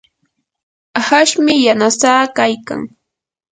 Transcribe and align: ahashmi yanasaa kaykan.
ahashmi 0.99 1.53
yanasaa 1.67 2.23
kaykan. 2.37 2.81